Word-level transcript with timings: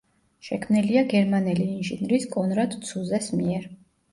შექმნილია 0.45 1.03
გერმანელი 1.11 1.67
ინჟინრის 1.75 2.27
კონრად 2.33 2.77
ცუზეს 2.89 3.31
მიერ. 3.39 3.71